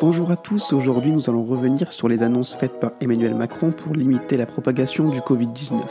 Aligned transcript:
Bonjour 0.00 0.30
à 0.30 0.36
tous, 0.36 0.72
aujourd'hui 0.72 1.12
nous 1.12 1.28
allons 1.28 1.44
revenir 1.44 1.92
sur 1.92 2.08
les 2.08 2.22
annonces 2.22 2.56
faites 2.56 2.80
par 2.80 2.92
Emmanuel 3.02 3.34
Macron 3.34 3.70
pour 3.70 3.92
limiter 3.92 4.38
la 4.38 4.46
propagation 4.46 5.10
du 5.10 5.18
Covid-19. 5.18 5.82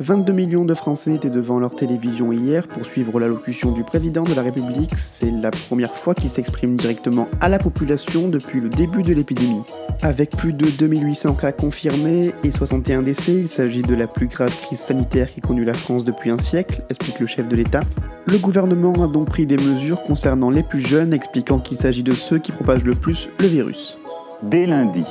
22 0.00 0.32
millions 0.32 0.64
de 0.64 0.74
Français 0.74 1.14
étaient 1.14 1.30
devant 1.30 1.60
leur 1.60 1.76
télévision 1.76 2.32
hier 2.32 2.66
pour 2.66 2.84
suivre 2.84 3.20
l'allocution 3.20 3.70
du 3.70 3.84
président 3.84 4.24
de 4.24 4.34
la 4.34 4.42
République. 4.42 4.90
C'est 4.98 5.30
la 5.30 5.52
première 5.52 5.94
fois 5.94 6.12
qu'il 6.14 6.28
s'exprime 6.28 6.76
directement 6.76 7.28
à 7.40 7.48
la 7.48 7.60
population 7.60 8.28
depuis 8.28 8.60
le 8.60 8.68
début 8.68 9.02
de 9.02 9.14
l'épidémie. 9.14 9.62
Avec 10.02 10.30
plus 10.30 10.52
de 10.52 10.66
2800 10.68 11.34
cas 11.34 11.52
confirmés 11.52 12.32
et 12.42 12.50
61 12.50 13.02
décès, 13.02 13.32
il 13.32 13.48
s'agit 13.48 13.82
de 13.82 13.94
la 13.94 14.08
plus 14.08 14.26
grave 14.26 14.54
crise 14.62 14.80
sanitaire 14.80 15.32
qu'ait 15.32 15.40
connue 15.40 15.64
la 15.64 15.74
France 15.74 16.02
depuis 16.02 16.30
un 16.30 16.40
siècle, 16.40 16.82
explique 16.90 17.20
le 17.20 17.26
chef 17.26 17.46
de 17.46 17.54
l'État. 17.54 17.82
Le 18.28 18.38
gouvernement 18.38 18.92
a 19.04 19.06
donc 19.06 19.28
pris 19.28 19.46
des 19.46 19.56
mesures 19.56 20.02
concernant 20.02 20.50
les 20.50 20.64
plus 20.64 20.80
jeunes, 20.80 21.12
expliquant 21.12 21.60
qu'il 21.60 21.76
s'agit 21.76 22.02
de 22.02 22.10
ceux 22.10 22.38
qui 22.38 22.50
propagent 22.50 22.82
le 22.82 22.96
plus 22.96 23.30
le 23.38 23.46
virus. 23.46 23.96
Dès 24.42 24.66
lundi 24.66 25.04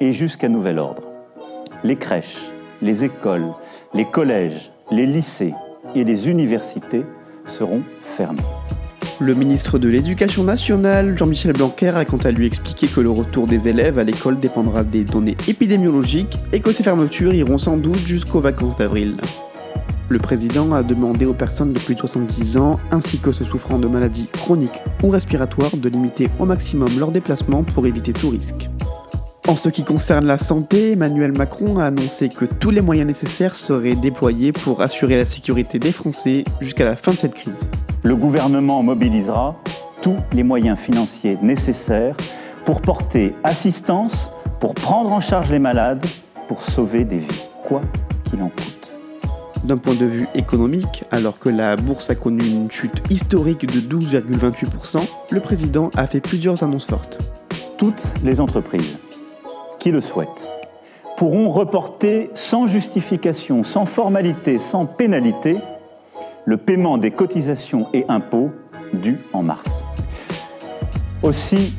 et 0.00 0.12
jusqu'à 0.12 0.48
nouvel 0.48 0.78
ordre, 0.78 1.02
les 1.82 1.96
crèches, 1.96 2.38
les 2.80 3.02
écoles, 3.02 3.48
les 3.92 4.04
collèges, 4.04 4.70
les 4.92 5.04
lycées 5.04 5.52
et 5.96 6.04
les 6.04 6.28
universités 6.28 7.02
seront 7.44 7.82
fermés. 8.02 8.38
Le 9.18 9.34
ministre 9.34 9.80
de 9.80 9.88
l'Éducation 9.88 10.44
nationale, 10.44 11.18
Jean-Michel 11.18 11.54
Blanquer, 11.54 11.96
a 11.96 12.04
quant 12.04 12.18
à 12.18 12.30
lui 12.30 12.46
expliqué 12.46 12.86
que 12.86 13.00
le 13.00 13.10
retour 13.10 13.48
des 13.48 13.66
élèves 13.66 13.98
à 13.98 14.04
l'école 14.04 14.38
dépendra 14.38 14.84
des 14.84 15.02
données 15.02 15.36
épidémiologiques 15.48 16.38
et 16.52 16.60
que 16.60 16.70
ces 16.70 16.84
fermetures 16.84 17.34
iront 17.34 17.58
sans 17.58 17.76
doute 17.76 17.98
jusqu'aux 17.98 18.40
vacances 18.40 18.76
d'avril. 18.76 19.16
Le 20.10 20.18
président 20.18 20.72
a 20.72 20.82
demandé 20.82 21.26
aux 21.26 21.34
personnes 21.34 21.72
de 21.72 21.78
plus 21.78 21.94
de 21.94 22.00
70 22.00 22.56
ans, 22.56 22.80
ainsi 22.90 23.18
que 23.18 23.30
ceux 23.30 23.44
souffrant 23.44 23.78
de 23.78 23.88
maladies 23.88 24.28
chroniques 24.32 24.82
ou 25.02 25.10
respiratoires, 25.10 25.76
de 25.76 25.88
limiter 25.88 26.30
au 26.38 26.46
maximum 26.46 26.88
leurs 26.98 27.12
déplacements 27.12 27.62
pour 27.62 27.86
éviter 27.86 28.12
tout 28.14 28.30
risque. 28.30 28.70
En 29.46 29.56
ce 29.56 29.68
qui 29.68 29.84
concerne 29.84 30.26
la 30.26 30.38
santé, 30.38 30.92
Emmanuel 30.92 31.32
Macron 31.36 31.78
a 31.78 31.86
annoncé 31.86 32.28
que 32.28 32.44
tous 32.44 32.70
les 32.70 32.82
moyens 32.82 33.06
nécessaires 33.06 33.54
seraient 33.54 33.94
déployés 33.94 34.52
pour 34.52 34.82
assurer 34.82 35.16
la 35.16 35.24
sécurité 35.24 35.78
des 35.78 35.92
Français 35.92 36.44
jusqu'à 36.60 36.84
la 36.84 36.96
fin 36.96 37.12
de 37.12 37.16
cette 37.16 37.34
crise. 37.34 37.70
Le 38.02 38.14
gouvernement 38.14 38.82
mobilisera 38.82 39.56
tous 40.02 40.16
les 40.32 40.42
moyens 40.42 40.78
financiers 40.78 41.38
nécessaires 41.42 42.16
pour 42.64 42.82
porter 42.82 43.34
assistance, 43.44 44.30
pour 44.60 44.74
prendre 44.74 45.12
en 45.12 45.20
charge 45.20 45.50
les 45.50 45.58
malades, 45.58 46.04
pour 46.46 46.62
sauver 46.62 47.04
des 47.04 47.18
vies, 47.18 47.44
quoi 47.64 47.80
qu'il 48.24 48.42
en 48.42 48.50
coûte. 48.50 48.87
D'un 49.68 49.76
point 49.76 49.94
de 49.94 50.06
vue 50.06 50.26
économique, 50.34 51.04
alors 51.10 51.38
que 51.38 51.50
la 51.50 51.76
bourse 51.76 52.08
a 52.08 52.14
connu 52.14 52.42
une 52.42 52.70
chute 52.70 53.02
historique 53.10 53.66
de 53.66 53.80
12,28%, 53.80 55.06
le 55.30 55.40
président 55.40 55.90
a 55.94 56.06
fait 56.06 56.22
plusieurs 56.22 56.62
annonces 56.62 56.86
fortes. 56.86 57.18
Toutes 57.76 58.02
les 58.24 58.40
entreprises 58.40 58.96
qui 59.78 59.90
le 59.90 60.00
souhaitent 60.00 60.46
pourront 61.18 61.50
reporter 61.50 62.30
sans 62.32 62.66
justification, 62.66 63.62
sans 63.62 63.84
formalité, 63.84 64.58
sans 64.58 64.86
pénalité, 64.86 65.58
le 66.46 66.56
paiement 66.56 66.96
des 66.96 67.10
cotisations 67.10 67.88
et 67.92 68.06
impôts 68.08 68.50
dus 68.94 69.20
en 69.34 69.42
mars. 69.42 69.84
Aussi, 71.22 71.74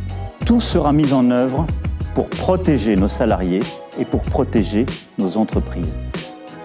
tout 0.46 0.62
sera 0.62 0.94
mis 0.94 1.12
en 1.12 1.32
œuvre 1.32 1.66
pour 2.14 2.30
protéger 2.30 2.94
nos 2.94 3.08
salariés 3.08 3.64
et 4.00 4.06
pour 4.06 4.22
protéger 4.22 4.86
nos 5.18 5.38
entreprises. 5.38 5.98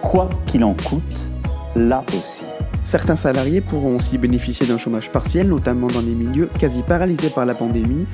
Quoi 0.05 0.29
qu'il 0.45 0.63
en 0.63 0.75
coûte, 0.75 1.27
là 1.75 2.03
aussi. 2.09 2.43
Certains 2.83 3.15
salariés 3.15 3.59
pourront 3.59 3.95
aussi 3.95 4.19
bénéficier 4.19 4.67
d'un 4.67 4.77
chômage 4.77 5.11
partiel, 5.11 5.49
notamment 5.49 5.87
dans 5.87 6.01
les 6.01 6.13
milieux 6.13 6.47
quasi 6.59 6.83
paralysés 6.83 7.31
par 7.31 7.47
la 7.47 7.55
pandémie, 7.55 8.05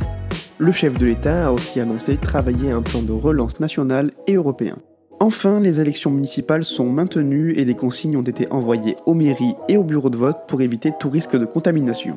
le 0.58 0.72
chef 0.72 0.98
de 0.98 1.06
l'État 1.06 1.48
a 1.48 1.52
aussi 1.52 1.82
annoncé 1.82 2.16
travailler 2.16 2.72
un 2.72 2.82
plan 2.82 3.02
de 3.02 3.12
relance 3.12 3.60
national 3.60 4.12
et 4.26 4.36
européen. 4.36 4.78
Enfin, 5.20 5.60
les 5.60 5.82
élections 5.82 6.12
municipales 6.12 6.64
sont 6.64 6.90
maintenues 6.90 7.54
et 7.58 7.66
des 7.66 7.76
consignes 7.76 8.16
ont 8.16 8.24
été 8.24 8.50
envoyées 8.52 8.96
aux 9.06 9.14
mairies 9.14 9.56
et 9.68 9.76
aux 9.76 9.84
bureaux 9.84 10.10
de 10.10 10.18
vote 10.18 10.38
pour 10.48 10.62
éviter 10.62 10.94
tout 10.98 11.10
risque 11.10 11.36
de 11.36 11.46
contamination. 11.46 12.16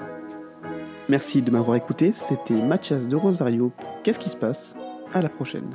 Merci 1.08 1.42
de 1.42 1.50
m'avoir 1.50 1.76
écouté, 1.76 2.12
c'était 2.14 2.62
Mathias 2.62 3.08
de 3.08 3.16
Rosario 3.16 3.72
pour 3.76 4.02
Qu'est-ce 4.04 4.20
qui 4.20 4.30
se 4.30 4.36
passe? 4.36 4.76
À 5.12 5.20
la 5.20 5.28
prochaine. 5.28 5.68